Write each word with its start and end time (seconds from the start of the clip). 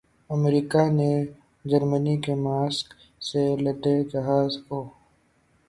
امریکا 0.29 0.83
نے 0.91 1.11
جرمنی 1.65 2.15
کے 2.21 2.33
ماسک 2.35 2.87
سے 3.21 3.43
لدے 3.55 3.95
جہاز 4.03 4.57
کو 4.67 4.79